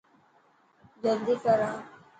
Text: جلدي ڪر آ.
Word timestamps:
جلدي 1.03 1.35
ڪر 1.43 1.59
آ. 1.71 1.71